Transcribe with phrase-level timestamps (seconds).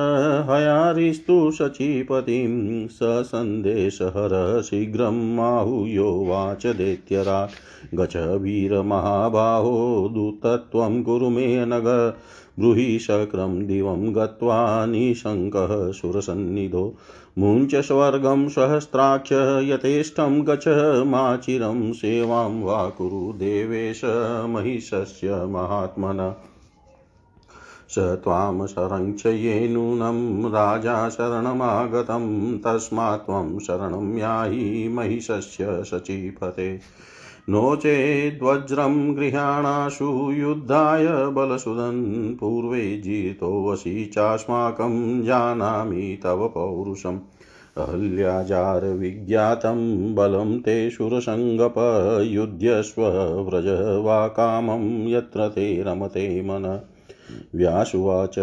[0.49, 7.49] हयारिस्तु शचीपतिं स सन्देशहर शीघ्रं माहुयोवाच दैत्यराट्।
[7.95, 12.15] गच वीरमहाबाहो दूतत्वं कुरु मे नग।
[12.59, 16.95] ब्रूहि शक्रं दिवं गत्वा निशङ्कः सुरसन्निधो।
[17.37, 19.31] मुञ्च स्वर्गं सहस्राक्ष
[19.69, 20.67] यथेष्टं गच
[21.07, 24.01] माचिरं सेवां वा कुरु देवेश
[24.49, 26.35] महिषस्य महात्मन।
[27.89, 36.79] स त्वां शरञ्चये नूनं राजा शरणमागतं, तस्मात् त्वं शरणं याहि महिषस्य शचीपते
[37.49, 47.19] नो चेद्वज्रं गृहाणाशु युद्धाय बलसुदन्, पूर्वे जितोऽसि चास्माकं जानामि तव पौरुषम्।
[47.77, 56.79] अहल्याजारविज्ञातं बलं ते शुरसङ्गपयुध्यस्व व्रज वा कामं यत्र ते रमते मन।
[57.55, 58.39] व्यासुवाच।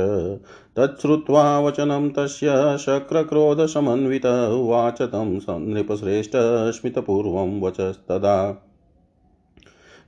[0.77, 6.33] तच्छ्रुत्वा वचनं तस्य शक्रक्रोधसमन्वित उवाच तं नृपश्रेष्ठ
[6.77, 8.63] स्मितपूर्वं वचस्तदा।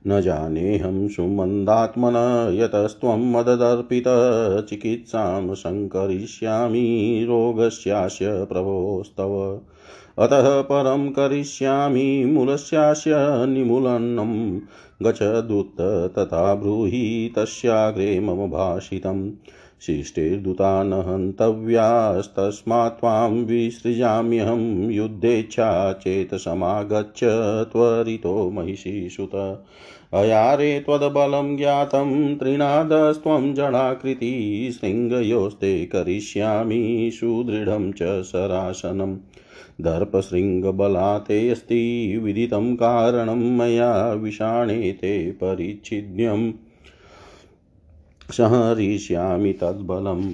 [0.07, 2.13] न जानेऽहं सुमन्दात्मन
[2.55, 9.61] यतस्त्वं मददर्पितः, चिकित्सां सङ्करिष्यामि रोगस्यास्य प्रभोस्तव।
[10.17, 14.59] अतः परं करिष्यामि मूलस्यास्य निमूलनम्
[15.05, 19.31] गच दूत तथा ब्रूहि तस्याग्रे मम भाषितम्।
[19.81, 27.19] शिष्टिर्दूता न हन्तव्यास्तस्मात् त्वां विसृजाम्यहं युद्धेच्छा चेत् समागच्छ
[27.71, 29.65] त्वरितो महिषीसुत।
[30.13, 39.17] अयारे त्वद्बलं ज्ञातं त्रिनादस्त्वं जडाकृति, शृङ्गयोस्ते करिष्यामि सुदृढं च शरासनम्
[39.81, 46.51] दर्पशृङ्गबलातेऽस्ति विदितं कारणं मया विषाणे ते परिच्छिद्यम्
[48.31, 50.33] संहरिष्यामि तद्बलम्।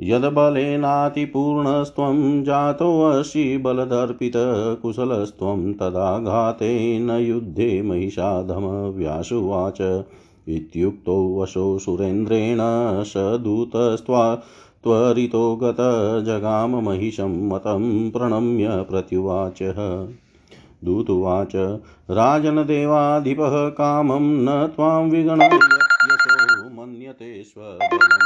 [0.00, 10.04] यद्बलेनातिपूर्णस्त्वं जातोऽसि बलदर्पितकुशलस्त्वं तदाघातेन युद्धे महिषाधमव्यासुवाच।
[10.48, 12.58] इत्युक्तो वशो सुरेन्द्रेण
[13.04, 14.42] स दूतस्त्वा
[14.86, 15.76] त्वरितो गत
[16.26, 19.74] जगाम महिषं मतं प्रणम्य प्रत्युवाच।
[20.84, 21.78] दूतुवाच,
[22.10, 28.16] राजनदेवाधिपः कामं न त्वां विगणयत्यसो मन्यते स्वबलं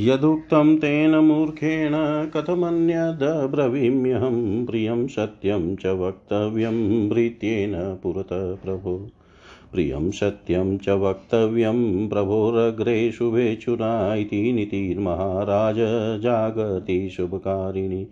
[0.00, 9.10] यदुक्तं तेन मूर्खेण कथमन्यदब्रवीम्यहं प्रियं सत्यं च वक्तव्यं भृत्येन पुरतः प्रभो।
[9.72, 15.76] प्रियं सत्यं च वक्तव्यं प्रभोरग्रे शुभेच्छुरा इति नीतिर्महाराज
[16.22, 18.06] जागति शुभकारिणि।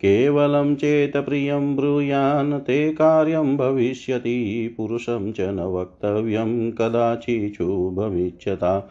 [0.00, 8.90] केवलं चेत् प्रियं ब्रूयान् ते कार्यं भविष्यति, पुरुषं च न वक्तव्यं कदाचिच्छुभमिच्छता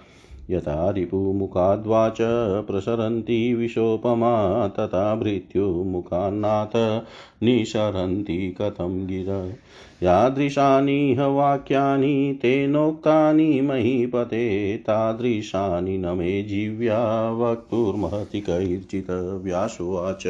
[0.49, 2.17] यथा रिपुमुखाद्वाच
[2.67, 7.01] प्रसरन्ति विशोपमा, तथा भृत्युमुखान्नाथ
[7.43, 9.55] निसरन्ति कथं गिर।
[10.03, 20.23] यादृशानिह वाक्यानि तेनोक्तानि महीपते, तादृशानि न मे जीव्या, वक्तुर्महति कैर्चित् व्यासुवाच।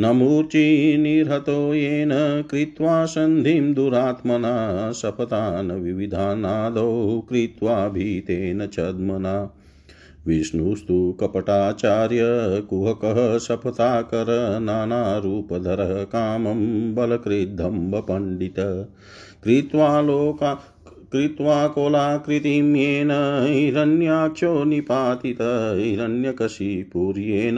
[0.00, 9.62] न मूर्चिनिर्हतो येन कृत्वा सन्धिं दुरात्मना शपथान् विविधानादौ कृत्वा भीतेन छद्मना।
[10.26, 12.20] विष्णुस्तु कपटाचार्य
[12.70, 18.54] कुहकः शपथाकर नानारूपधरः कामं बलकृद्धम्बपण्डित
[19.44, 20.72] कृत्वा लोका
[21.12, 23.10] कृत्वा कोलाकृतिं येन
[23.46, 25.38] हिरण्याक्षो निपातित।
[25.76, 27.56] हिरण्यकशिपुर्येन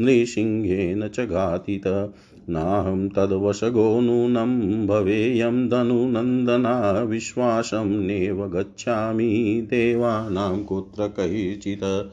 [0.00, 2.12] नृसिंहेन च घातित।
[2.50, 12.10] नाहं तद्वशगो नूनं भवेयं धनुनन्दना विश्वासं नेव गच्छामि देवानां कुत्र कैचित्?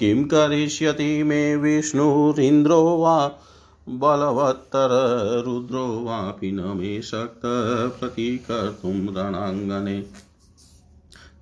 [0.00, 3.32] किं करिष्यति मे विष्णुरिन्द्रो वा
[3.88, 10.04] बलवत्तररुद्रो वापि न मे शक्तः प्रतिकर्तुं रणाङ्गने?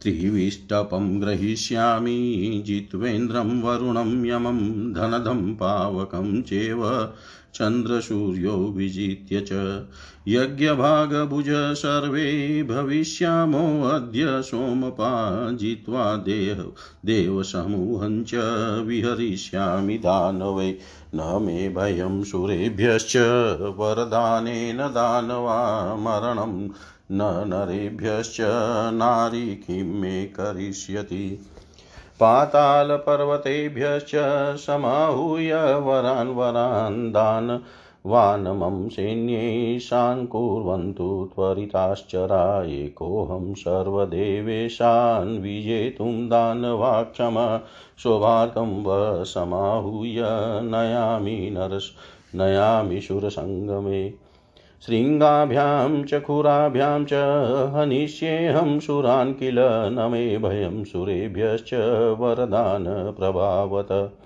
[0.02, 7.08] त्रिविष्टपं ग्रहीष्यामि जित्वेन्द्रं वरुणं यमं धनदं पावकं चेव
[7.54, 9.52] चन्द्रसूर्यो विजित्य च।
[10.28, 16.72] यज्ञभागभुज सर्वे भविष्यामोऽद्य सोमपा जित्वा देह
[17.06, 18.34] देवसमूहं च
[18.86, 20.78] विहरिष्यामि दानवै।
[21.14, 23.16] न मे भयं सुरेभ्यश्च
[23.60, 26.68] वरदानेन दानवा मरणं।
[27.12, 28.36] न नरेभ्यश्च
[28.92, 31.40] नारी किं मे करिष्यति।
[32.20, 34.10] पातालपर्वतेभ्यश्च
[34.60, 35.52] समाहूय
[35.84, 37.50] वरान् वरान् दान्
[38.06, 47.36] वानमं सैन्यैषान् कुर्वन्तु त्वरिताश्चरा एकोऽहं सर्वदेवेशान् विजेतुं दानवाक्षम
[48.02, 50.22] शोभार्थं व समाहूय
[50.70, 51.90] नयामि नरस्
[52.34, 54.02] नयामि सुरसङ्गमे
[54.86, 57.10] शृङ्गाभ्यां च, खुराभ्यां च,
[57.74, 61.70] हनिष्येऽहं सुरान् किल न मे भयं सुरेभ्यश्च
[62.18, 64.18] वरदानप्रभावत।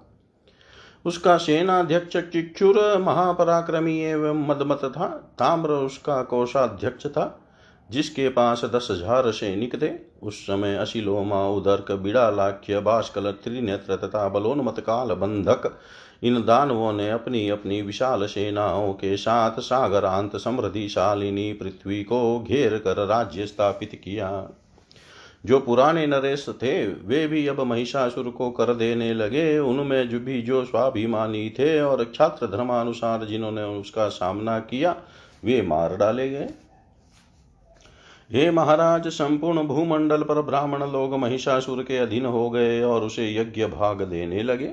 [1.06, 5.08] उसका सेनाध्यक्ष चिक्षुर महापराक्रमी एवं मदमत था।
[5.40, 7.40] ताम्र उसका कोषाध्यक्ष था,
[7.90, 9.92] जिसके पास दस हज़ार सैनिक थे।
[10.24, 15.72] उस समय अशिलोमा, उदर्क, बिड़ालाख्य, बाष्कल, त्रिनेत्र तथा बलोन्मत काल बंधक
[16.24, 23.06] इन दानवों ने अपनी अपनी विशाल सेनाओं के साथ सागरांत समृद्धिशालिनी पृथ्वी को घेर कर
[23.06, 24.30] राज्य स्थापित किया।
[25.48, 30.42] जो पुराने नरेश थे, वे भी अब महिषासुर को कर देने लगे। उनमें जो भी,
[30.42, 34.96] जो स्वाभिमानी थे और छात्र धर्मानुसार जिन्होंने उसका सामना किया,
[35.44, 36.50] वे मार डाले गए।
[38.32, 43.66] हे महाराज, संपूर्ण भूमंडल पर ब्राह्मण लोग महिषासुर के अधीन हो गए और उसे यज्ञ
[43.66, 44.72] भाग देने लगे।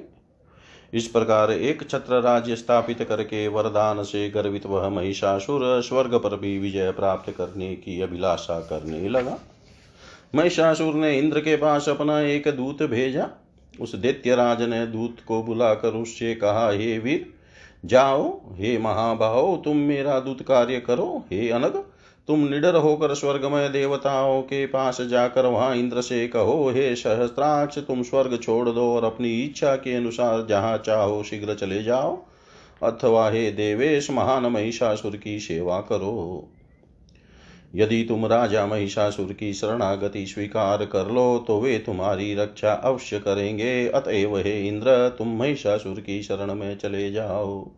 [0.95, 6.59] इस प्रकार एक छत्र राज्य स्थापित करके वरदान से गर्वित वह महिषासुर स्वर्ग पर भी
[6.59, 9.39] विजय प्राप्त करने की अभिलाषा करने लगा।
[10.35, 13.29] महिषासुर ने इंद्र के पास अपना एक दूत भेजा।
[13.81, 17.27] उस दैत्यराज ने दूत को बुलाकर उससे कहा, हे वीर,
[17.85, 21.85] जाओ, हे महाभाव तुम मेरा दूत कार्य करो। हे अनग,
[22.29, 28.03] तुम निडर होकर स्वर्गमय देवताओं के पास जाकर वहाँ इंद्र से कहो, हे सहस्त्राक्ष, तुम
[28.03, 32.23] स्वर्ग छोड़ दो और अपनी इच्छा के अनुसार जहाँ चाहो शीघ्र चले जाओ।
[32.83, 36.49] अथवा हे देवेश, महान महिषासुर की सेवा करो।
[37.75, 43.89] यदि तुम राजा महिषासुर की शरणागति स्वीकार कर लो तो वे तुम्हारी रक्षा अवश्य करेंगे।
[43.89, 47.71] अतएव हे इंद्र, तुम महिषासुर की शरण में चले जाओ।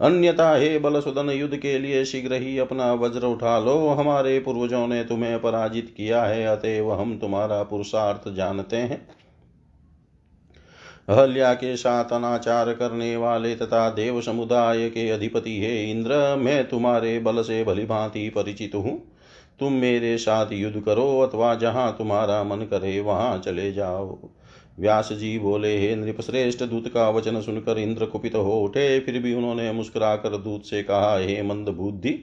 [0.00, 4.86] अन्यथा हे बल सुदन युद्ध के लिए शीघ्र ही अपना वज्र उठा लो। हमारे पूर्वजों
[4.86, 9.06] ने तुम्हें पराजित किया है, अतएव हम तुम्हारा पुरुषार्थ जानते हैं।
[11.08, 17.18] अहल्या के साथ अनाचार करने वाले तथा देव समुदाय के अधिपति हे इंद्र, मैं तुम्हारे
[17.18, 19.02] बल से भली भांति परिचित हूँ।
[19.60, 24.18] तुम मेरे साथ युद्ध करो अथवा जहाँ तुम्हारा मन करे वहाँ चले जाओ।
[24.80, 29.34] व्यास जी बोले, हे नृपश्रेष्ठ, दूत का वचन सुनकर इंद्र कुपित हो उठे। फिर भी
[29.34, 32.18] उन्होंने मुस्कुराकर दूत से कहा, हे मंद बुद्धि,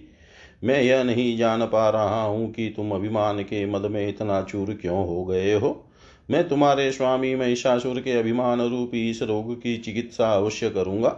[0.63, 4.73] मैं यह नहीं जान पा रहा हूँ कि तुम अभिमान के मद में इतना चूर
[4.73, 5.83] क्यों हो गए हो।
[6.31, 11.09] मैं तुम्हारे स्वामी महिषासुर के अभिमान रूपी इस रोग की चिकित्सा अवश्य करूँगा।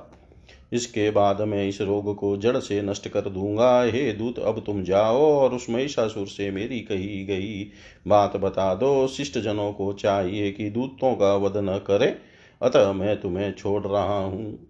[0.74, 4.84] इसके बाद मैं इस रोग को जड़ से नष्ट कर दूँगा। हे दूत, अब तुम
[4.84, 7.72] जाओ और उस महिषासुर से मेरी कही गई
[8.08, 12.16] बात बता दो। शिष्ट जनों को चाहिए कि दूतों का वध न करे।
[12.62, 14.68] अतः मैं तुम्हें छोड़ रहा हूँ।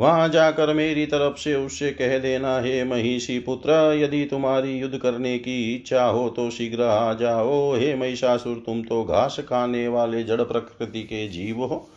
[0.00, 3.72] वहाँ जाकर मेरी तरफ़ से उससे कह देना, हे महिषी पुत्र,
[4.02, 9.04] यदि तुम्हारी युद्ध करने की इच्छा हो तो शीघ्र आ जाओ। हे महिषासुर, तुम तो
[9.04, 11.88] घास खाने वाले जड़ प्रकृति के जीव हो।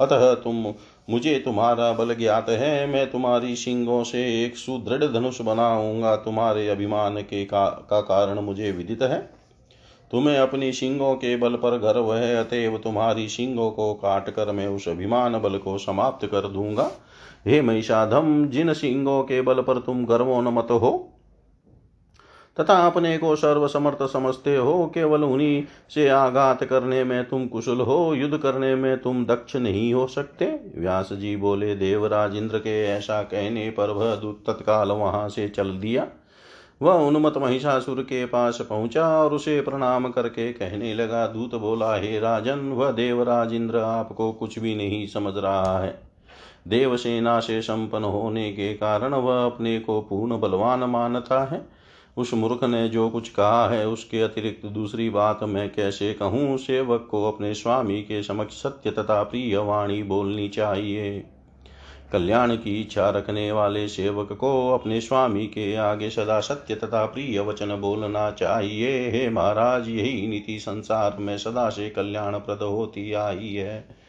[0.00, 0.74] अतः तुम
[1.08, 7.16] मुझे तुम्हारा बल ज्ञात है मैं तुम्हारी सिंगों से एक सुदृढ़ धनुष बनाऊँगा। तुम्हारे अभिमान
[7.16, 9.18] के का, का कारण मुझे विदित है।
[10.10, 14.66] तुम्हें अपनी सिंगों के बल पर गर्व है अतएव तुम्हारी सिंगों को काट कर मैं
[14.66, 16.90] उस अभिमान बल को समाप्त कर दूँगा।
[17.46, 21.12] हे महिषाधम जिन सिंगों के बल पर तुम गर्वोन्मत हो
[22.60, 28.14] तथा अपने को सर्वसमर्थ समझते हो, केवल उन्हीं से आघात करने में तुम कुशल हो,
[28.14, 33.22] युद्ध करने में तुम दक्ष नहीं हो सकते। व्यास जी बोले, देवराज इंद्र के ऐसा
[33.22, 36.06] कहने पर वह दूत तत्काल वहाँ से चल दिया।
[36.82, 42.18] वह उन्मत महिषासुर के पास पहुँचा और उसे प्रणाम करके कहने लगा, दूत बोला, हे
[42.20, 46.00] राजन, वह देवराज इंद्र आपको कुछ भी नहीं समझ रहा है।
[46.68, 51.76] देवसेना से संपन्न होने के कारण वह अपने को पूर्ण बलवान मानता है।
[52.16, 56.56] उस मूर्ख ने जो कुछ कहा है उसके अतिरिक्त दूसरी बात मैं कैसे कहूँ?
[56.58, 61.24] सेवक को अपने स्वामी के समक्ष सत्य तथा प्रिय वाणी बोलनी चाहिए।
[62.12, 67.40] कल्याण की इच्छा रखने वाले सेवक को अपने स्वामी के आगे सदा सत्य तथा प्रिय
[67.40, 74.05] वचन बोलना चाहिए। हे महाराज, यही नीति संसार में सदा से कल्याणप्रद होती आई है।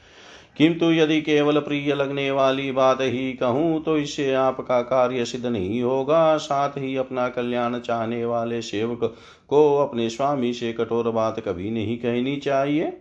[0.58, 5.82] किंतु यदि केवल प्रिय लगने वाली बात ही कहूँ तो इससे आपका कार्य सिद्ध नहीं
[5.82, 9.16] होगा। साथ ही अपना कल्याण चाहने वाले सेवक
[9.50, 12.94] को अपने स्वामी से कठोर बात कभी नहीं कहनी चाहिए।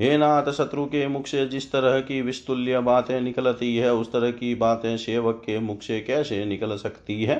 [0.00, 4.30] हे नाथ, शत्रु के मुख से जिस तरह की विस्तुल्य बातें निकलती है, उस तरह
[4.30, 7.36] की बातें सेवक के मुख से कैसे निकल सकती है?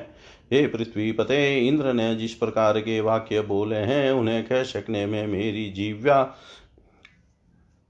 [0.53, 5.27] हे पृथ्वी पते, इंद्र ने जिस प्रकार के वाक्य बोले हैं, उन्हें कह सकने में
[5.27, 6.23] मेरी जीव्या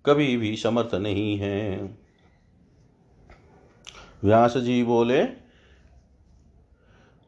[0.04, 1.78] कभी भी समर्थ नहीं है।
[4.24, 5.22] व्यास जी बोले,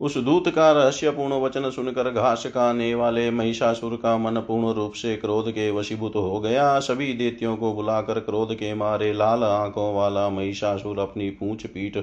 [0.01, 5.17] उस दूत का रहस्यपूर्ण वचन सुनकर घास खाने वाले महिषासुर का मन पूर्ण रूप से
[5.17, 10.29] क्रोध के वशीभूत हो गया। सभी देत्यों को बुलाकर क्रोध के मारे लाल आँखों वाला
[10.31, 11.99] महिषासुर अपनी पूछ पीठ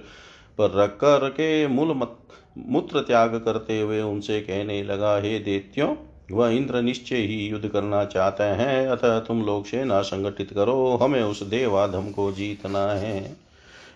[0.57, 1.93] पर रख कर के मूल
[2.59, 5.95] मूत्र त्याग करते हुए उनसे कहने लगा, हे देत्यों
[6.31, 11.21] वह इंद्र निश्चय ही युद्ध करना चाहते हैं, अतः तुम लोग सेना संगठित करो, हमें
[11.23, 13.35] उस देवाधम को जीतना है।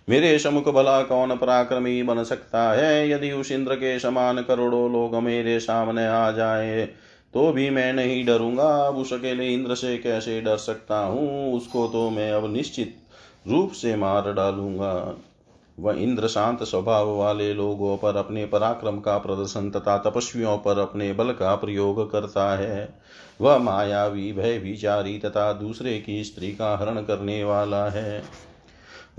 [0.09, 3.09] मेरे समुख भला कौन पराक्रमी बन सकता है?
[3.09, 6.85] यदि उस इंद्र के समान करोड़ों लोग मेरे सामने आ जाए
[7.33, 11.53] तो भी मैं नहीं डरूँगा। अब उस अकेले इंद्र से कैसे डर सकता हूँ?
[11.53, 12.95] उसको तो मैं अब निश्चित
[13.47, 15.17] रूप से मार डालूँगा।
[15.79, 21.13] वह इंद्र शांत स्वभाव वाले लोगों पर अपने पराक्रम का प्रदर्शन तथा तपस्वियों पर अपने
[21.13, 22.99] बल का प्रयोग करता है।
[23.41, 28.23] वह मायावी भय विचारी तथा दूसरे की स्त्री का हरण करने वाला है।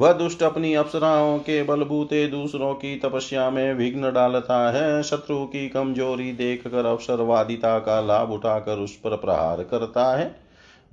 [0.00, 5.68] वह दुष्ट अपनी अप्सराओं के बलबूते दूसरों की तपस्या में विघ्न डालता है। शत्रु की
[5.68, 10.43] कमज़ोरी देख कर अवसरवादिता का लाभ उठाकर उस पर प्रहार करता है।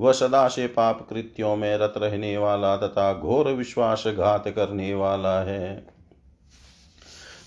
[0.01, 5.87] वह सदा से पाप कृत्यों में रत रहने वाला तथा घोर विश्वासघात करने वाला है।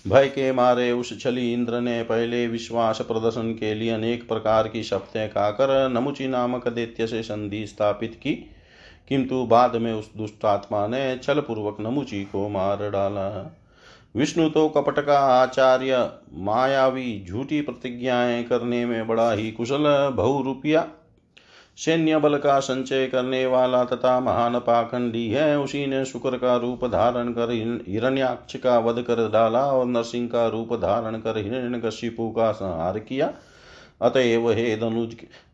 [0.07, 4.83] भय के मारे उस छली इंद्र ने पहले विश्वास प्रदर्शन के लिए अनेक प्रकार की
[4.83, 8.51] शब्दें खाकर नमुचि नामक दैत्य से संधि स्थापित की।
[9.09, 13.57] किंतु बाद में उस दुष्टात्मा ने छल पूर्वक नमुची को मार डाला।
[14.15, 20.87] विष्णु तो कपट का आचार्य, मायावी झूठी प्रतिज्ञाएँ करने में बड़ा ही कुशल, बहुरूपिया
[21.77, 26.85] सैन्य बल का संचय करने वाला तथा महान पाखंडी है। उसी ने शुक्र का रूप
[26.85, 27.51] धारण कर
[27.87, 32.99] हिरण्याक्ष का वध कर डाला और नरसिंह का रूप धारण कर हिरण्य हिरण्यकशिपु का संहार
[32.99, 33.31] किया।
[34.01, 35.05] अतएव हे धनु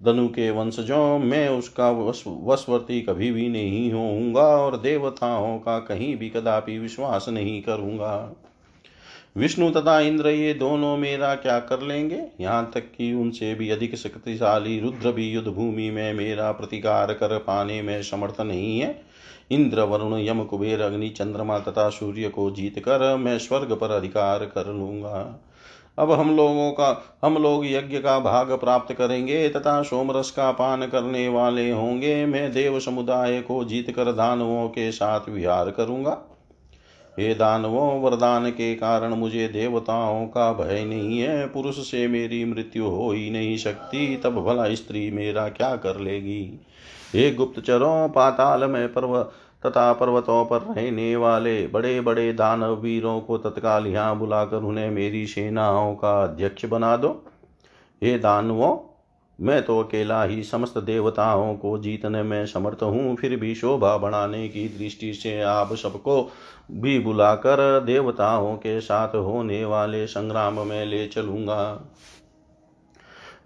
[0.03, 6.29] धनु के वंशजों, मैं उसका वशवर्ती कभी भी नहीं होऊँगा और देवताओं का कहीं भी
[6.29, 8.13] कदापि विश्वास नहीं करूँगा।
[9.37, 12.23] विष्णु तथा इंद्र, ये दोनों मेरा क्या कर लेंगे?
[12.41, 17.37] यहाँ तक कि उनसे भी अधिक शक्तिशाली रुद्र भी युद्ध भूमि में मेरा प्रतिकार कर
[17.37, 19.01] पाने में समर्थ नहीं है।
[19.51, 24.39] इंद्र, वरुण, यम, कुबेर, अग्नि, चंद्रमा तथा सूर्य को जीत कर मैं स्वर्ग पर अधिकार
[24.39, 25.47] कर लूँगा।
[25.99, 30.87] अब हम लोगों का, हम लोग यज्ञ का भाग प्राप्त करेंगे तथा सोमरस का पान
[30.87, 36.30] करने वाले होंगे। मैं देव समुदाय को जीत कर दानवों के साथ विहार करूँगा।
[37.21, 42.85] हे दानवों, वरदान के कारण मुझे देवताओं का भय नहीं है। पुरुष से मेरी मृत्यु
[42.85, 46.59] हो ही नहीं सकती, तब भला स्त्री मेरा क्या कर लेगी?
[47.15, 49.23] हे गुप्तचरों पाताल में पर्व
[49.65, 55.27] तथा पर्वतों पर रहने वाले बड़े बड़े दानव वीरों को तत्काल यहाँ बुलाकर उन्हें मेरी
[55.27, 57.25] सेनाओं का अध्यक्ष बना दो।
[58.03, 58.90] हे दानवों
[59.41, 64.47] मैं तो अकेला ही समस्त देवताओं को जीतने में समर्थ हूँ, फिर भी शोभा बढ़ाने
[64.47, 66.21] की दृष्टि से आप सबको
[66.71, 71.81] भी बुलाकर देवताओं के साथ होने वाले संग्राम में ले चलूँगा।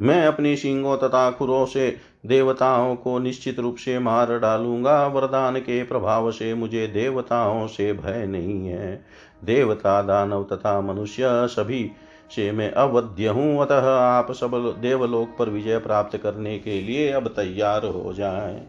[0.02, 5.84] मैं अपनी सिंगों तथा खुरों से देवताओं को निश्चित रूप से मार डालूँगा। वरदान के
[5.84, 8.96] प्रभाव से मुझे देवताओं से भय नहीं है।
[9.44, 11.84] देवता दानव तथा मनुष्य सभी
[12.32, 17.28] से मैं अवध्य हूँ। अतः आप सब देवलोक पर विजय प्राप्त करने के लिए अब
[17.28, 18.62] तैयार हो जाएँ।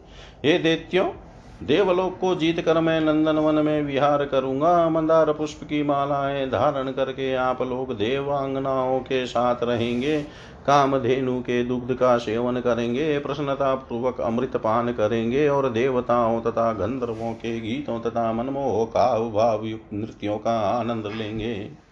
[0.44, 1.14] हे देत्यो,
[1.62, 6.90] देवलोक को जीत कर मैं नंदन वन में विहार करूँगा। मंदार पुष्प की मालाएँ धारण
[6.90, 10.20] करके आप लोग देवांगनाओं के साथ रहेंगे।
[10.66, 17.32] कामधेनु के दुग्ध का सेवन करेंगे। प्रसन्नता पूर्वक अमृत पान करेंगे और देवताओं तथा गंधर्वों
[17.34, 21.85] के गीतों तथा मनमोह का भाव युक्त नृत्यों का आनंद लेंगे।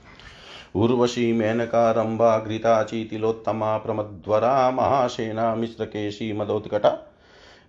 [0.74, 7.10] उर्वशी मेनका रंभा घृता चीतिलोत्तमा प्रमद्वरा महासेना मिश्र केशी मदोत्कटा।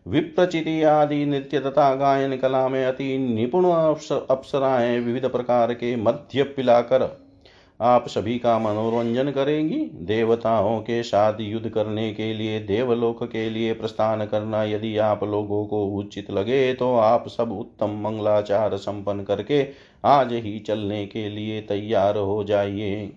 [0.07, 3.65] विप्रचिति आदि नृत्य तथा गायन कला में अति निपुण
[4.29, 7.24] अप्सराएँ विविध प्रकार के मध्य पिलाकर
[7.79, 13.73] आप सभी का मनोरंजन करेंगी। देवताओं के साथ युद्ध करने के लिए, देवलोक के लिए
[13.73, 19.61] प्रस्थान करना, यदि आप लोगों को उचित लगे तो आप सब उत्तम मंगलाचार संपन्न करके
[20.05, 23.11] आज ही चलने के लिए तैयार हो जाइए।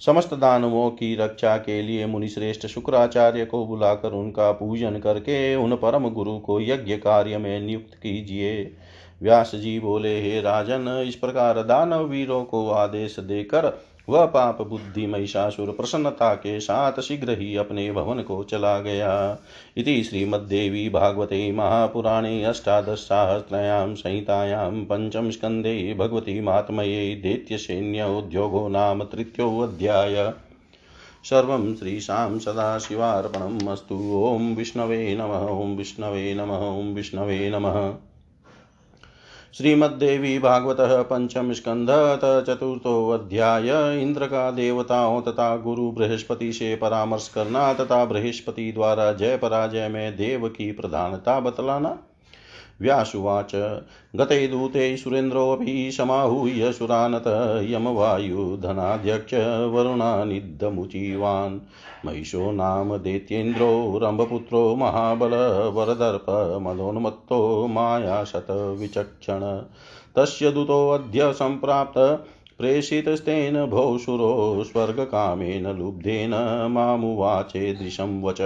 [0.00, 6.08] समस्त दानवों की रक्षा के लिए मुनिश्रेष्ठ शुक्राचार्य को बुलाकर उनका पूजन करके उन परम
[6.08, 8.64] गुरु को यज्ञ कार्य में नियुक्त कीजिए।
[9.22, 15.06] व्यास जी बोले, हे राजन, इस प्रकार दानव वीरों को आदेश देकर वह पाप बुद्धि
[15.06, 19.38] महिषासुर प्रसन्नता के साथ शीघ्र ही अपने भवन को चला गया।
[19.76, 30.32] इति श्रीमद्देवी भागवते महापुराणे अष्टादशसाहस्रयां संहितायां पंचम स्कन्धे भगवती महात्मये दैत्यसैन्योद्योगो नाम तृतीयोऽध्याय।
[31.24, 38.05] सर्वं श्रीशां सदाशिवार्पणम् अस्तु। ॐ विष्णवे नमः, ॐ विष्णवे नमः, ॐ विष्णवे नमः।
[39.54, 41.88] श्रीमद्देवी भागवत पंचम स्कंध
[42.46, 43.68] चतुर्थोध्याय
[44.02, 50.16] इंद्र का देवताओं तथा गुरु बृहस्पति से परामर्श करना तथा बृहस्पति द्वारा जय पराजय में
[50.16, 51.98] देव की प्रधानता बतलाना।
[52.80, 53.80] व्यासुवाच।
[54.16, 57.24] गते दूते सुरेन्द्रोऽपि समाहूय सुरानत,
[57.70, 59.34] यमवायुधनाध्यक्ष
[59.74, 61.58] वरुणानिद्धमुचीवान्
[62.06, 69.62] महिषो नाम दैत्येन्द्रो, रम्भपुत्रो महाबलवरदर्पमदोन्मत्तो मायाशतविचक्षण।
[70.16, 72.26] तस्य दूतोऽद्य सम्प्राप्त
[72.58, 76.30] प्रेषितस्तेन भौशुरो स्वर्गकामेन लुब्धेन
[76.70, 78.40] मामुवाचेदृशं वच।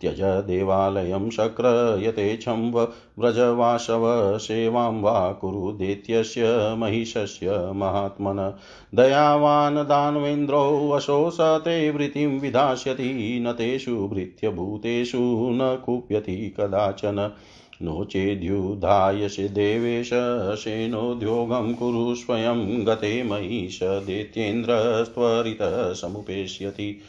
[0.00, 1.64] त्यज देवालयं शक्र
[2.02, 2.70] यथेच्छं
[3.18, 6.42] व्रजवाशव सेवां वा कुरु दैत्यस्य
[6.78, 8.54] महिषस्य महात्मन।
[8.94, 15.18] दयावान् दानवेन्द्रो वशो स ते वृत्तिं विधास्यति। न तेषु भृत्यभूतेषु
[15.52, 17.30] न कुप्यति कदाचन।
[17.82, 20.10] नो चेद्युधायसि देवेश
[20.58, 27.00] शेनोद्योगं कुरु स्वयं गते मयि स दैत्येन्द्रस्त्वरितः समुपेष्यति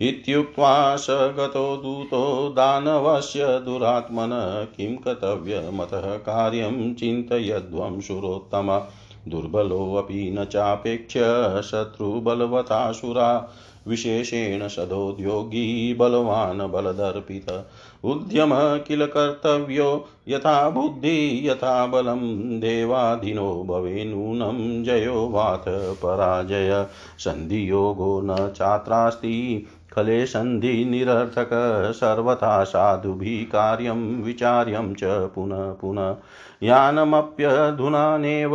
[0.00, 8.82] इत्युक्त्वा स गतो दूतो दानवस्य दुरात्मन किं कर्तव्यमतः कार्यं चिन्तयध्वं सुरोत्तम।
[9.28, 11.20] दुर्बलोऽपि न चापेक्ष्य
[11.64, 13.54] शत्रुबलवतासुरा।
[13.86, 17.66] विशेषेण सदोद्योगी बलवान् बलदर्पित।
[18.04, 22.20] उद्यम किल कर्तव्यो यथा बुद्धि यथा बलं
[22.60, 26.86] देवाधीनो भवे नूनं जयो वाथ पराजय।
[27.18, 31.50] सन्धियोगो न चात्रास्ति, खले सन्धिनिरर्थक
[31.94, 36.16] सर्वथा साधुभिः कार्यं विचार्यं च पुनः पुनः।
[36.62, 38.52] यानमप्यधुनानेव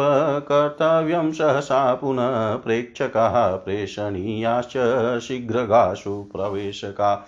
[0.51, 4.73] कर्तव्यं सहसा पुनः प्रेक्षकाः प्रेषणीयाश्च
[5.19, 7.27] शीघ्रगाशु प्रवेशका।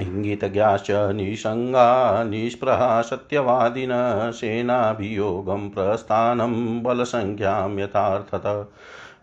[0.00, 3.90] इङ्गितज्ञाश्च निसङ्गा निष्प्रहा सत्यवादिन,
[4.30, 8.64] सेनाभियोगं प्रस्थानं बलसङ्ख्यां यथार्थतः।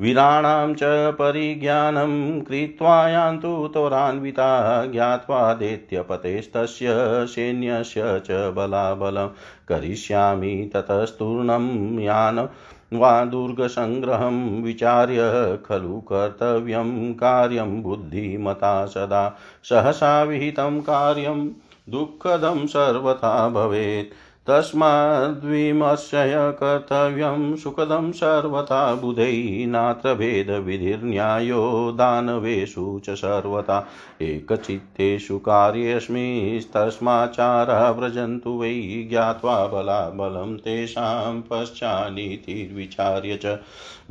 [0.02, 0.80] वीराणां च
[1.12, 6.88] परिज्ञानं कृत्वा यान्तु त्वरान्विता, ज्ञात्वा दैत्यपतेस्तस्य
[7.28, 9.28] सैन्यस्य च बलाबलं।
[9.68, 12.50] करिष्यामि ततस्तूर्णं यान
[12.94, 15.20] वा दुर्गसङ्ग्रहं विचार्य
[15.66, 21.50] खलु कर्तव्यं कार्यं बुद्धिमता सदा। सहसा विहितं कार्यं
[21.90, 24.14] दुःखदं सर्वथा भवेत्।
[24.48, 33.88] तस्माद्विमर्शय कर्तव्यं सुखदं सर्वथा बुधै नात्र भेदविधिर्न्यायो दानवेषु च सर्वथा
[34.22, 43.60] एकचित्तेषु कार्येऽस्मिस्तस्माचारः व्रजन्तु वै ज्ञात्वा बलाबलं तेषां पश्चानीतिर्विचार्य च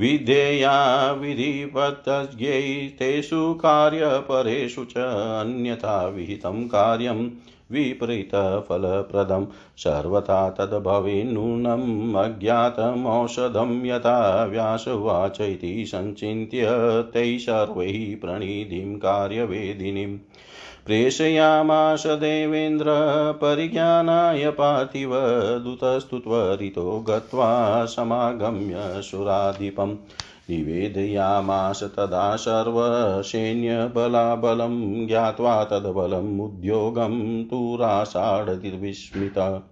[0.00, 7.30] विधेया विधिपतज्ञै तेषु कार्यपरेषु च अन्यथा विहितं कार्यम्
[7.72, 9.46] विपरीतफलप्रदं।
[9.76, 16.62] सर्वथा तद्भवेन्नूनम् अज्ञातमौषधं यथा व्यासवाच इति सञ्चिन्त्य
[17.14, 20.18] तैः सर्वैः प्रणिधिं कार्यवेदिनीम्।
[20.86, 22.86] प्रेषयामास देवेन्द्र
[23.32, 25.10] परिज्ञानाय पार्थिव
[25.58, 29.96] दूतस्तु त्वरितो गत्वा समागम्य सुराधिपम्
[30.50, 39.70] निवेदयामास तदा सर्वसैन्यबलाबलं ज्ञात्वा तद्बलम् उद्योगं तु राषाढतिर्विस्मिता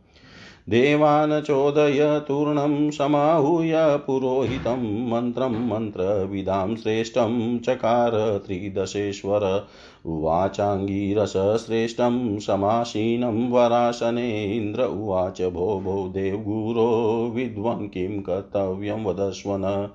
[0.68, 9.68] देवान् चोदय तूर्णं समाहूय पुरोहितं मन्त्रं मन्त्रविदां श्रेष्ठं चकार त्रिदशेश्वर।
[10.06, 19.88] उवाचाङ्गिरसश्रेष्ठं समासीनं वरासने इन्द्र उवाच भो भो देवगुरो विद्वन् किं कर्तव्यं वदस्वन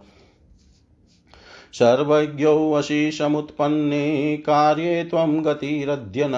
[1.73, 6.31] सर्वज्ञोऽसि समुत्पन्ने कार्ये त्वं गतिरद्य न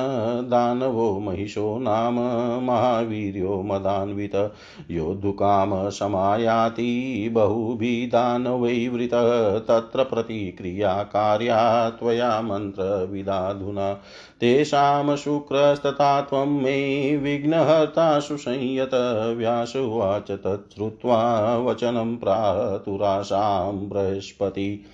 [0.49, 2.19] दानवो महिषो नाम
[2.65, 4.51] महावीर्यो मदान्वित।
[4.91, 14.01] योद्धुकाम समायाति बहुभिदानवैवृतः तत्र प्रतिक्रिया कार्या त्वया मन्त्रविदाधुना।
[14.39, 24.85] तेषां शुक्रस्तथा त्वं मे विघ्नहर्तासु संयत व्यासुवाच तच्छ्रुत्वा वचनं प्रातुराशां बृहस्पति।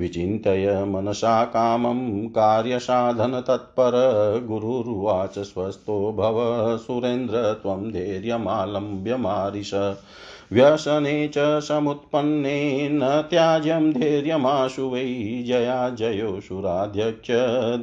[0.00, 3.92] विचिन्तय मनसा कामं कार्यसाधनतत्पर।
[4.48, 6.36] गुरुरुवाच स्वस्थो भव।
[6.78, 9.74] सुरेन्द्र, त्वं धैर्यमालम्ब्य मारिष
[10.52, 17.28] व्यसने च समुत्पन्ने न त्याज्यं धैर्यमाशु वै। जया जयोऽसुराध्यक्ष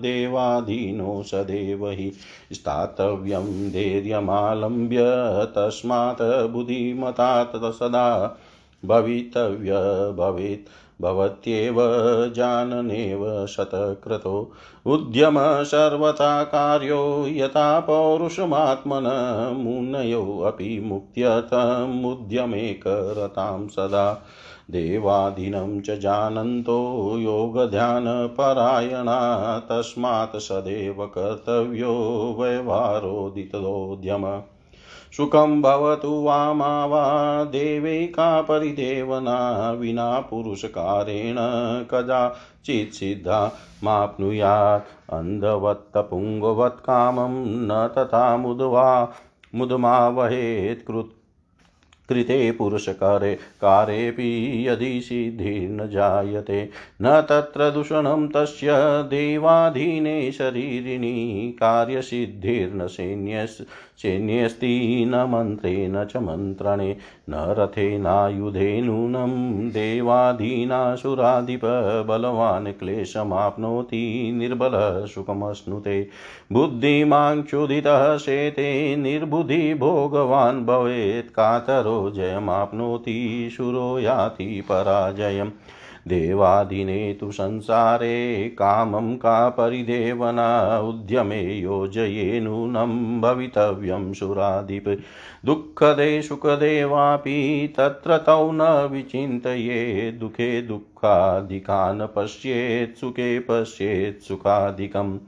[0.02, 2.12] देवाधीनो सदेव हि।
[2.54, 4.98] स्थातव्यं धैर्यमालम्ब्य,
[5.56, 8.38] तस्मात् बुद्धिमता सदा
[8.86, 9.72] भवितव्य
[10.18, 10.68] भवेत्।
[11.02, 11.76] भवत्येव
[12.34, 14.52] जाननेव शतक्रतो
[14.86, 24.26] उद्यम सर्वथा कार्यो यथा पौरुषमात्मन मुनयोऽपि मुक्त्यर्थमुद्यमेकरतां सदा।
[24.72, 34.42] देवाधीनं च जानन्तो योगध्यानपरायणा तस्मात् सदैव कर्तव्यो व्यवहारोदितोद्यम
[35.14, 41.36] सुखं भवतु वामा वा देवैका परिदेवना विना पुरुषकारेण
[41.92, 43.52] कदाचित् सिद्धा
[43.84, 47.36] माप्नुयात् अन्धवत्तपुङ्गवत्कामं
[47.68, 49.14] न तथा मुद्वा
[49.56, 51.17] मुदमावहेत् कृत्
[52.10, 56.70] कृते पुरुषकारे, कारेऽपि यदि सिद्धिर्न जायते।
[57.02, 58.68] न तत्र दूषणं तस्य
[59.04, 63.62] देवाधीने शरीरिणी कार्यसिद्धिर्न सैन्यस्,
[63.98, 66.98] सैन्यस्ति न मन्त्रेण च मन्त्रणे।
[67.30, 71.62] न रथेनायुधे नूनं देवाधीनासुराधिप
[72.08, 76.08] बलवान् क्लेशमाप्नोति निर्बलः सुखमश्नुते
[76.52, 85.50] बुद्धिमाङ्क्षुधितः शेते निर्बुद्धि भोगवान् भवेत् कातरो जयमाप्नोति शूरो याति पराजयम्।
[86.08, 95.00] देवाधीने तु संसारे कामं का परिदेवना, उद्यमे योजये नूनं भवितव्यं सुराधिप
[95.46, 105.20] दुःखदे सुखदे वापि तत्र तौ न विचिन्तये, दुःखे दुःखाधिकान् पश्येत्, सुखे पश्येत् सुखाधिकम्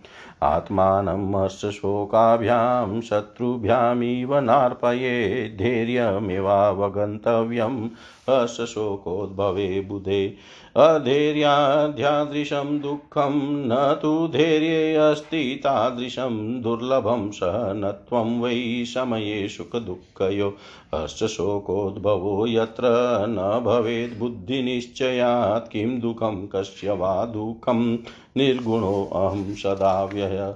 [0.47, 7.87] आत्मानं हर्षशोकाभ्यां शत्रुभ्यामिव नार्पये धैर्यमेवावगन्तव्यं
[8.29, 10.35] हर्षशोकोद्भवे बुधे।
[10.75, 20.53] अधैर्याध्यादृशं दुःखं न तु धैर्ये अस्ति, तादृशं दुर्लभं सहनत्वं वै समये सुखदुःखयो।
[20.95, 27.97] हर्षशोकोद्भवो यत्र न बुद्धिनिश्चयात्, किं दुःखं कस्य वा दुःखं।
[28.37, 30.53] निर्गुणोऽहं सदा व्यय।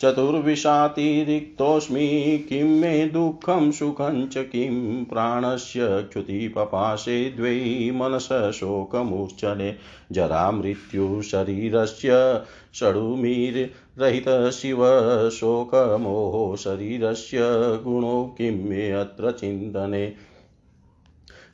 [0.00, 9.76] चतुर्विशातिरिक्तोऽस्मि किं मे दुःखं सुखं च किं प्राणस्य च्युतिपपाशे द्वै मनसः शोकमूर्च्छने
[10.12, 14.84] जरामृत्युशरीरस्य षडुमीरहितः शिव
[15.30, 17.38] शोकमोहो शरीरस्य
[17.84, 20.12] गुणो किं मे अत्र चिन्तने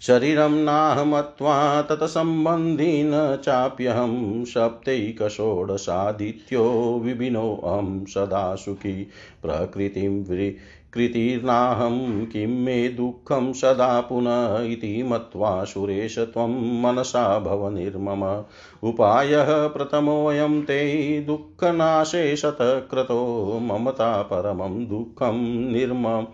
[0.07, 9.09] शरीरं नाहमत्वा तत्सम्बन्धी न चाप्यहं सप्तैकषोडशादित्यो विभिनोऽहं सदा सुखी
[9.43, 18.43] प्रकृतिं विकृतिर्नाहं किं मे दुःखं सदा पुनः इति मत्वा सुरेश त्वं मनसा भव निर्मम।
[18.89, 26.27] उपायः प्रथमोऽयं ते दुःखनाशे शतक्रतो ममता परमं दुःखं निर्मम।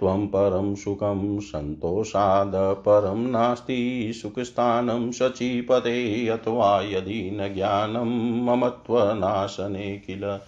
[0.00, 10.38] त्वं परं सुखं सन्तोषादपरं नास्ति सुखस्थानं शचीपते अथवा यदि न ज्ञानं ममत्वनाशने किल?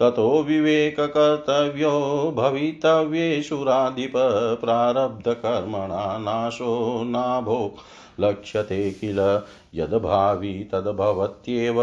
[0.00, 4.12] ततो विवेककर्तव्यो भवितव्येषुराधिप
[4.60, 7.74] प्रारब्धकर्मणा नाशो नाभो
[8.20, 9.42] लक्ष्यते किल
[9.74, 11.76] यद्भावि तद्भवत्येव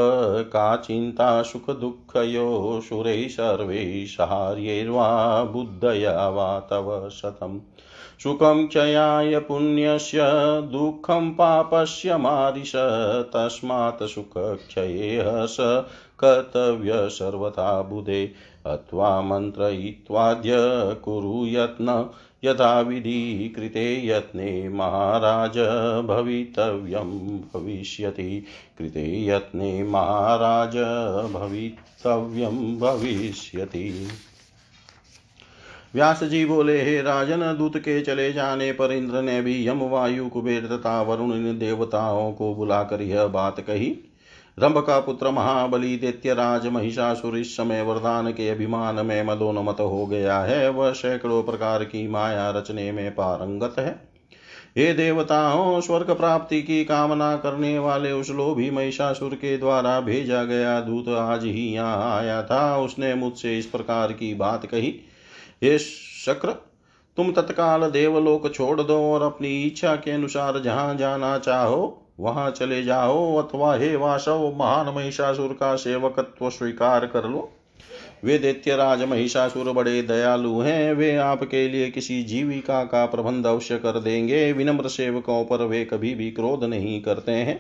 [0.44, 7.60] का चिन्ता सुखदुःखयो सुरैः सर्वैर्हार्यैर्वा बुद्धया वा तव शतम्।
[8.24, 10.20] सुखं क्षयाय पुण्यस्य,
[10.72, 12.72] दुःखं पापस्य मारिष
[13.34, 15.84] तस्मात् सुखक्षये स
[16.24, 18.32] कर्तव्य सर्वथा बुधे।
[18.66, 20.52] अथवा मन्त्रयित्वाद्य
[21.04, 22.10] कुरु यत्न।
[22.44, 25.58] यथाविधि कृते यत्ने महाराज
[26.06, 28.46] भवितव्यं भविष्यति।
[28.78, 30.78] कृते यत्ने महाराज
[31.34, 34.08] भवितव्यं भविष्यति।
[35.96, 40.30] व्यास जी बोले, हे राजन, दूत के चले जाने पर इंद्र ने भी यम वायु
[40.30, 44.13] कुबेर तथा वरुण इन देवताओं को बुलाकर यह बात कही।
[44.58, 50.40] रंभ का पुत्र महाबली दैत्यराज महिषासुर इस समय वरदान के अभिमान में मदोन्मत हो गया
[50.40, 53.92] है। वह सैकड़ों प्रकार की माया रचने में पारंगत है।
[54.78, 60.80] हे देवताओं, स्वर्ग प्राप्ति की कामना करने वाले उस लोभी महिषासुर के द्वारा भेजा गया
[60.82, 64.96] दूत आज ही यहाँ आया था। उसने मुझसे इस प्रकार की बात कही,
[65.64, 66.52] हे शक्र,
[67.18, 72.84] तुम तत्काल देवलोक छोड़ दो और अपनी इच्छा के अनुसार जहाँ जाना चाहो वहाँ चले
[72.84, 77.50] जाओ, अथवा हे वासव, महान महिषासुर का सेवकत्व स्वीकार कर लो।
[78.24, 83.78] वे दैत्य राज महिषासुर बड़े दयालु हैं। वे आपके लिए किसी जीविका का प्रबंध अवश्य
[83.78, 87.56] कर देंगे। विनम्र सेवकों पर वे कभी भी क्रोध नहीं करते हैं।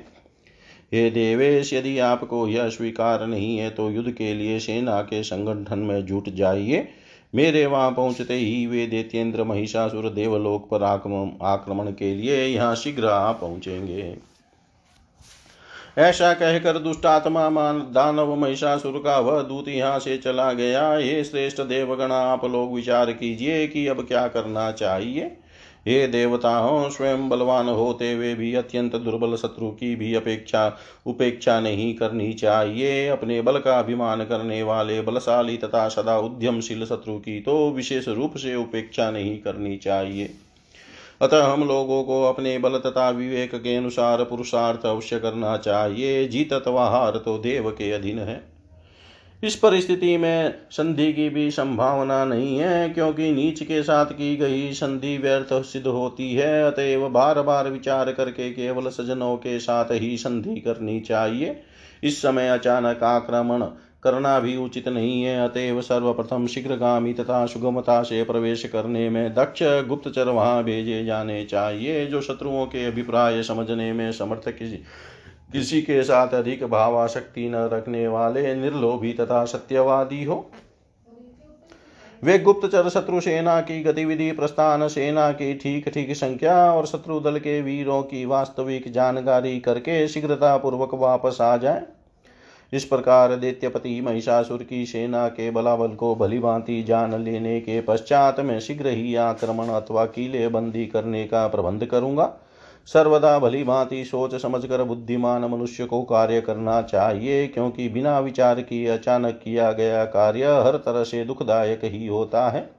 [0.94, 5.80] हे देवेश, यदि आपको यह स्वीकार नहीं है तो युद्ध के लिए सेना के संगठन
[5.80, 6.88] में जुट जाइए।
[7.34, 13.32] मेरे वहाँ पहुँचते ही वे दैत्येंद्र महिषासुर देवलोक पर आक्रमण के लिए यहाँ शीघ्र आ
[13.32, 14.16] पहुँचेंगे।
[15.98, 21.62] ऐसा कहकर दुष्टात्मा मान दानव महिषासुर का वह दूत यहाँ से चला गया। हे श्रेष्ठ
[21.62, 25.32] देवगण, आप लोग विचार कीजिए कि अब क्या करना चाहिए।
[25.88, 31.94] हे देवताओं, स्वयं बलवान होते हुए भी अत्यंत दुर्बल शत्रु की भी अपेक्षा, उपेक्षा नहीं
[31.96, 37.70] करनी चाहिए। अपने बल का अभिमान करने वाले बलशाली तथा सदा उद्यमशील शत्रु की तो
[37.72, 40.30] विशेष रूप से उपेक्षा नहीं करनी चाहिए।
[41.24, 46.54] अतः हम लोगों को अपने बल तथा विवेक के अनुसार पुरुषार्थ अवश्य करना चाहिए। जीत
[46.54, 48.42] अथवा हार तो देव के अधीन है।
[49.44, 54.72] इस परिस्थिति में संधि की भी संभावना नहीं है, क्योंकि नीच के साथ की गई
[54.74, 60.18] संधि व्यर्थ सिद्ध होती है। अतएव बार बार विचार करके केवल सजनों के साथ ही
[60.18, 61.56] संधि करनी चाहिए।
[62.04, 63.66] इस समय अचानक आक्रमण
[64.04, 69.64] करना भी उचित नहीं है। अतएव सर्वप्रथम शीघ्रगामी तथा सुगमता से प्रवेश करने में दक्ष
[69.88, 74.84] गुप्तचर वहाँ भेजे जाने चाहिए, जो शत्रुओं के अभिप्राय समझने में समर्थ किसी
[75.54, 80.46] किसी के साथ अधिक भावाशक्ति न रखने वाले निर्लोभी तथा सत्यवादी हो।
[82.24, 87.38] वे गुप्तचर शत्रु सेना की गतिविधि प्रस्थान, सेना की ठीक ठीक संख्या और शत्रु दल
[87.40, 91.82] के वीरों की वास्तविक जानकारी करके शीघ्रता पूर्वक वापस आ जाए।
[92.74, 98.40] इस प्रकार दैत्यपति महिषासुर की सेना के बलाबल को भली भांति जान लेने के पश्चात
[98.40, 102.32] मैं शीघ्र ही आक्रमण अथवा किले बंदी करने का प्रबंध करूँगा।
[102.88, 108.88] सर्वदा भली भांति सोच समझकर बुद्धिमान मनुष्य को कार्य करना चाहिए, क्योंकि बिना विचार किए
[108.88, 112.70] अचानक किया गया कार्य हर तरह से दुखदायक ही होता है।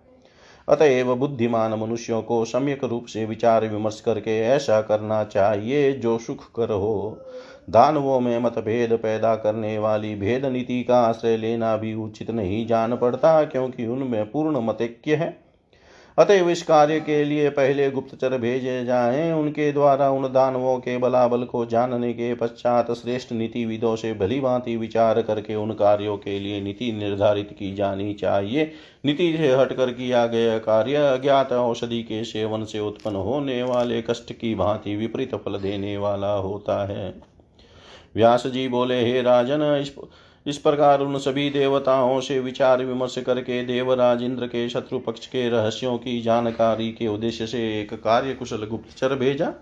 [0.69, 6.45] अतएव बुद्धिमान मनुष्यों को सम्यक रूप से विचार विमर्श करके ऐसा करना चाहिए जो सुख
[6.57, 7.19] कर हो।
[7.69, 12.97] दानवों में मतभेद पैदा करने वाली भेद नीति का आश्रय लेना भी उचित नहीं जान
[12.97, 15.37] पड़ता, क्योंकि उनमें पूर्ण मतैक्य है।
[16.19, 21.45] अतएव इस कार्य के लिए पहले गुप्तचर भेजे जाएँ। उनके द्वारा उन दानवों के बलाबल
[21.45, 26.39] को जानने के पश्चात श्रेष्ठ नीति विदों से भली भांति विचार करके उन कार्यों के
[26.39, 28.71] लिए नीति निर्धारित की जानी चाहिए।
[29.05, 34.33] नीति से हटकर किया गया कार्य अज्ञात औषधि के सेवन से उत्पन्न होने वाले कष्ट
[34.33, 37.34] की भांति विपरीत फल देने वाला होता है।
[38.15, 39.95] व्यास जी बोले, हे राजन, इस
[40.47, 45.49] इस प्रकार उन सभी देवताओं से विचार विमर्श करके देवराज इंद्र के शत्रु पक्ष के
[45.49, 49.53] रहस्यों की जानकारी के उद्देश्य से एक कार्य कुशल गुप्तचर भेजा।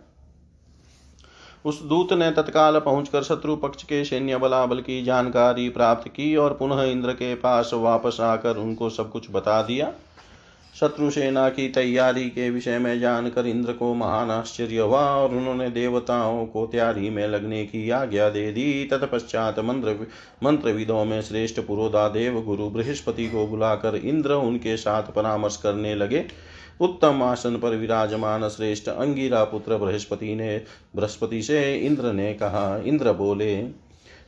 [1.64, 6.54] उस दूत ने तत्काल पहुंचकर शत्रु पक्ष के सैन्य बलाबल की जानकारी प्राप्त की और
[6.54, 9.92] पुनः इंद्र के पास वापस आकर उनको सब कुछ बता दिया।
[10.80, 15.70] शत्रु सेना की तैयारी के विषय में जानकर इंद्र को महान आश्चर्य हुआ और उन्होंने
[15.70, 20.06] देवताओं को तैयारी में लगने की आज्ञा दे दी। तत्पश्चात मंत्र,
[20.42, 26.24] मंत्रविदों में श्रेष्ठ पुरोधा देव गुरु बृहस्पति को बुलाकर इंद्र उनके साथ परामर्श करने लगे।
[26.80, 30.62] उत्तम आसन पर विराजमान श्रेष्ठ अंगिरा पुत्र बृहस्पति ने,
[30.96, 33.62] बृहस्पति से इंद्र ने कहा, इंद्र, बोले।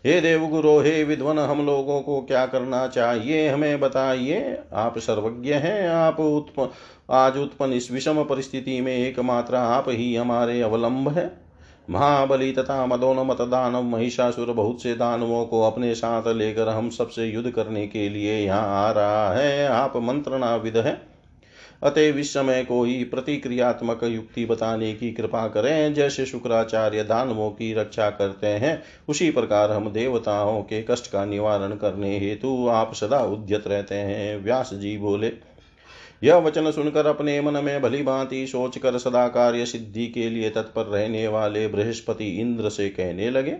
[0.07, 5.89] हे देवगुरु, हे विद्वन, हम लोगों को क्या करना चाहिए हमें बताइए। आप सर्वज्ञ हैं,
[5.89, 6.69] आप उत्पन्न
[7.11, 11.41] आज उत्पन्न इस विषम परिस्थिति में एकमात्र आप ही हमारे अवलंब है।
[11.91, 17.51] महाबली तथा मदोनमत दानव महिषासुर बहुत से दानवों को अपने साथ लेकर हम सबसे युद्ध
[17.51, 21.14] करने के लिए यहाँ आ रहा है। आप मंत्रणा विद हैं।
[21.85, 28.11] अतएव इस समय कोई प्रतिक्रियात्मक युक्ति बताने की कृपा करें। जैसे शुक्राचार्य दानवों की रक्षा
[28.11, 33.67] करते हैं, उसी प्रकार हम देवताओं के कष्ट का निवारण करने हेतु आप सदा उद्यत
[33.67, 35.33] रहते हैं। व्यास जी बोले,
[36.25, 40.51] यह वचन सुनकर अपने मन में भली भांति सोच कर सदा कार्य सिद्धि के लिए
[40.51, 43.57] तत्पर रहने वाले बृहस्पति इंद्र से कहने लगे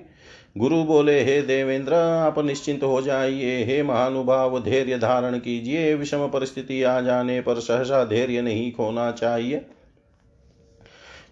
[0.59, 6.83] गुरु बोले, हे देवेंद्र, आप निश्चिंत हो जाइए। हे महानुभाव, धैर्य धारण कीजिए। विषम परिस्थिति
[6.83, 9.67] आ जाने पर सहसा धैर्य नहीं खोना चाहिए।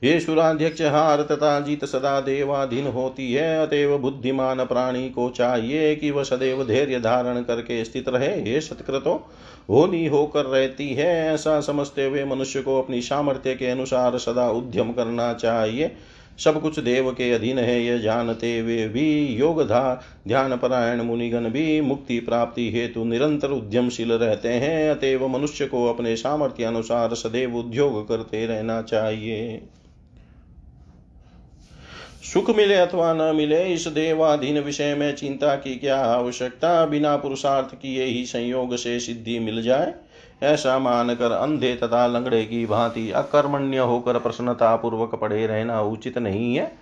[0.04, 6.11] ये सुराध्यक्ष हार तथा जीत सदा देवाधीन होती है। अतएव बुद्धिमान प्राणी को चाहिए कि
[6.11, 9.28] वह सदैव धैर्य धारण करके स्थित रहे। ये सत्कृतो
[9.70, 14.92] होनी होकर रहती है। ऐसा समझते हुए मनुष्य को अपनी सामर्थ्य के अनुसार सदा उद्यम
[14.92, 15.96] करना चाहिए।
[16.38, 21.48] सब कुछ देव के अधीन है यह जानते हुए भी। योग धा ध्यान परायण मुनिगण
[21.48, 27.56] भी मुक्ति प्राप्ति हेतु निरंतर उद्यमशील रहते हैं, अतएव मनुष्य को अपने सामर्थ्य अनुसार सदैव
[27.56, 29.62] उद्योग करते रहना चाहिए।
[32.32, 36.86] सुख मिले अथवा न मिले, इस देवाधीन विषय में चिंता की क्या आवश्यकता?
[36.86, 39.94] बिना पुरुषार्थ किए ही संयोग से सिद्धि मिल जाए।
[40.42, 46.55] ऐसा मानकर अंधे तथा लंगड़े की भांति अकर्मण्य होकर प्रसन्नता पूर्वक पड़े रहना उचित नहीं
[46.55, 46.72] है।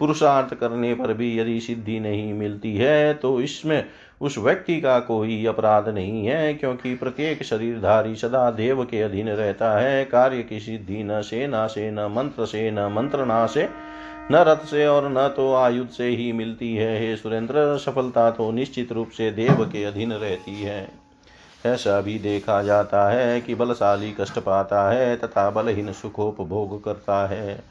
[0.00, 3.84] पुरुषार्थ करने पर भी यदि सिद्धि नहीं मिलती है तो इसमें
[4.20, 9.72] उस व्यक्ति का कोई अपराध नहीं है, क्योंकि प्रत्येक शरीरधारी सदा देव के अधीन रहता
[9.78, 13.68] है। कार्य की सिद्धि न सेना से, न मंत्र से, न मंत्रणा से,
[14.32, 18.50] न रथ से और न तो आयुध से ही मिलती है। हे सुरेंद्र, सफलता तो
[18.50, 21.03] निश्चित रूप से देव के अधीन रहती है।
[21.66, 27.62] ऐसा भी देखा जाता है कि बलशाली कष्ट पाता है तथा बलहीन सुखोपभोग करता है।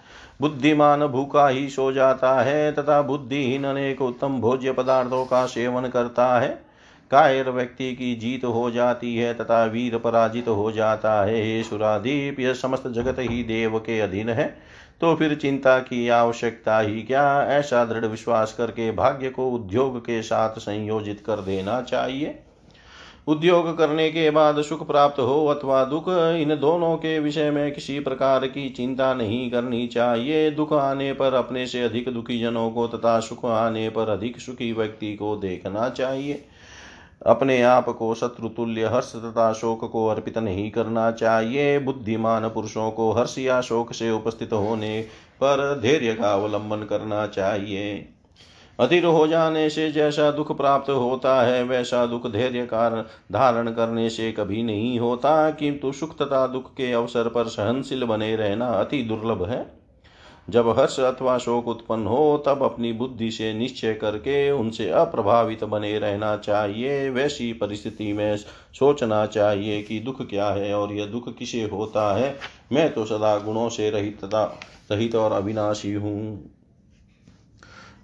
[0.42, 6.40] बुद्धिमान भूखा ही सो जाता है तथा बुद्धिहीन अनेक उत्तम भोज्य पदार्थों का सेवन करता
[6.40, 6.74] है।
[7.12, 12.40] कायर व्यक्ति की जीत हो जाती है तथा वीर पराजित हो जाता है। हे सुरादीप,
[12.40, 14.58] यह समस्त जगत ही देव के अधीन है।
[15.02, 17.44] तो फिर चिंता की आवश्यकता ही क्या?
[17.44, 22.40] ऐसा दृढ़ विश्वास करके भाग्य को उद्योग के साथ संयोजित कर देना चाहिए।
[23.28, 28.00] उद्योग करने के बाद सुख प्राप्त हो अथवा दुख, इन दोनों के विषय में किसी
[28.00, 32.88] प्रकार की चिंता नहीं करनी चाहिए। दुख आने पर अपने से अधिक दुखी जनों को
[32.88, 36.46] तथा सुख आने पर अधिक सुखी व्यक्ति को देखना चाहिए।
[37.26, 42.92] अपने आप को शत्रु तुल्य हर्ष तथा शोक को अर्पित नहीं करना चाहिए। बुद्धिमान पुरुषों
[42.92, 45.02] को हर्ष या शोक से उपस्थित होने
[45.36, 48.13] पर धैर्य का अवलंबन करना चाहिए।
[48.84, 54.10] अधीर हो जाने से जैसा दुख प्राप्त होता है, वैसा दुख धैर्य कारण धारण करने
[54.10, 59.02] से कभी नहीं होता किंतु सुख तथा दुख के अवसर पर सहनशील बने रहना अति
[59.02, 59.66] दुर्लभ है।
[60.50, 66.00] जब हर्ष अथवा शोक उत्पन्न हो, तब अपनी बुद्धि से निश्चय करके उनसे अप्रभावित बने
[66.00, 68.38] रहना चाहिए। वैसी परिस्थिति में
[68.74, 72.36] सोचना चाहिए कि दुख क्या है और यह दुख किसे होता है।
[72.72, 74.20] मैं तो सदा गुणों से रहित
[74.92, 76.50] रहित और अविनाशी हूँ।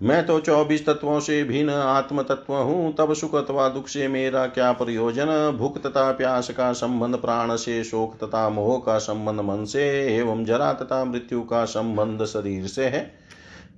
[0.02, 4.46] मैं तो चौबीस तत्वों से भिन्न आत्म तत्व हूँ, तब सुख अथवा दुख से मेरा
[4.48, 5.58] क्या प्रयोजन?
[5.58, 10.46] भूख तथा प्यास का संबंध, प्राण से शोक तथा मोह का संबंध, मन से, एवं
[10.46, 13.12] जरा तथा मृत्यु का संबंध शरीर से है।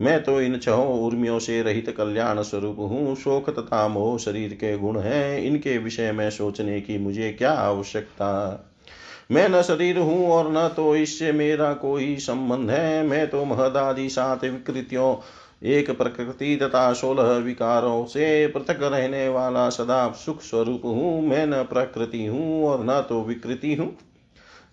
[0.01, 4.77] मैं तो इन छहों उर्मियों से रहित कल्याण स्वरूप हूँ, शोक तथा मोह शरीर के
[4.77, 8.67] गुण हैं, इनके विषय में सोचने की मुझे क्या आवश्यकता?
[9.31, 14.09] मैं न शरीर हूँ और न तो इससे मेरा कोई संबंध है, मैं तो महदादि
[14.09, 15.15] सात विकृतियों
[15.61, 21.63] एक प्रकृति तथा सोलह विकारों से पृथक रहने वाला सदा सुख स्वरूप हूँ। मैं न
[21.63, 23.95] प्रकृति हूँ और न तो विकृति हूँ।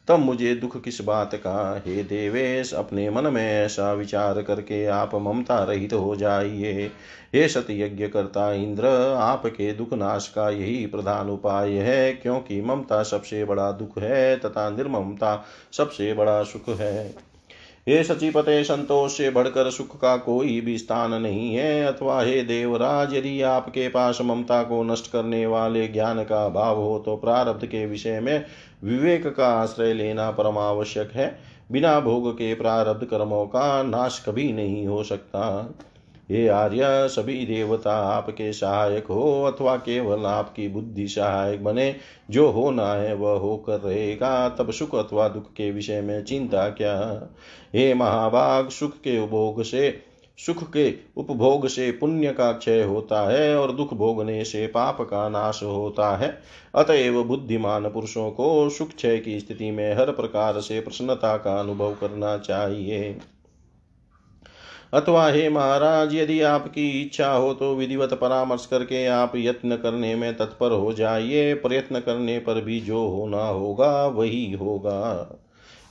[0.08, 1.82] तब मुझे दुख किस बात का?
[1.86, 6.90] हे देवेश, अपने मन में ऐसा विचार करके आप ममता रहित हो जाइए।
[7.34, 8.86] हे सतयज्ञ करता इंद्र,
[9.16, 14.70] आपके दुख नाश का यही प्रधान उपाय है, क्योंकि ममता सबसे बड़ा दुख है तथा
[14.70, 17.27] निर्ममता सबसे बड़ा सुख है।
[17.88, 23.14] हे सचिपते संतोष से बढ़कर सुख का कोई भी स्थान नहीं है। अथवा हे देवराज,
[23.14, 27.84] यदि आपके पास ममता को नष्ट करने वाले ज्ञान का भाव हो तो प्रारब्ध के
[27.86, 28.44] विषय में
[28.84, 31.38] विवेक का आश्रय लेना परमावश्यक है।
[31.72, 35.74] बिना भोग के प्रारब्ध कर्मों का नाश कभी नहीं हो सकता।
[36.30, 41.96] हे आर्य, सभी देवता आपके सहायक हो अथवा केवल आपकी बुद्धि सहायक बने,
[42.30, 47.28] जो होना है वह होकर रहेगा, तब सुख अथवा दुख के विषय में चिंता क्या?
[47.74, 50.02] हे महाभाग सुख के उपभोग से,
[50.46, 55.28] सुख के उपभोग से पुण्य का क्षय होता है और दुख भोगने से पाप का
[55.28, 56.38] नाश होता है।
[56.74, 61.92] अतएव बुद्धिमान पुरुषों को सुख क्षय की स्थिति में हर प्रकार से प्रसन्नता का अनुभव
[61.92, 63.18] करना चाहिए।
[64.92, 70.36] अथवा हे महाराज, यदि आपकी इच्छा हो तो विधिवत परामर्श करके आप यत्न करने में
[70.36, 75.28] तत्पर हो जाइए। प्रयत्न करने पर भी जो होना होगा, वही होगा।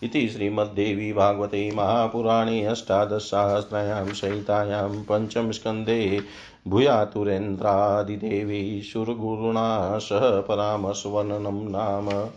[0.03, 6.21] इति श्रीमद्देवी भागवते महापुराणे अष्टादशसहस्रायां सहितायां पञ्चमस्कन्धे
[6.67, 12.29] भूयातुरेन्द्रादिदेवी सुरगुरुणा सह परामर्शवर्णनं नाम।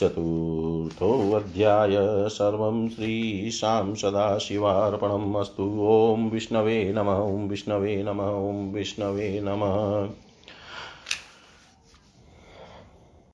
[0.00, 1.96] चतुर्थोऽध्याय
[2.28, 10.08] सर्वं श्रीशां सदाशिवार्पणम् अस्तु। ॐ विष्णवे नमः ॐ विष्णवे नमः ॐ विष्णवे नमः।